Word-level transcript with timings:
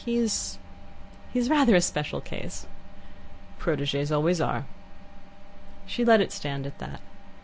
He 0.03 0.15
he's 0.15 0.57
rather 1.47 1.75
a 1.75 1.79
special 1.81 2.21
case." 2.21 2.65
"Proteges 3.59 4.11
always 4.11 4.41
are." 4.41 4.65
She 5.85 6.03
let 6.03 6.21
it 6.21 6.31
stand 6.31 6.65
at 6.65 6.79
that. 6.79 7.01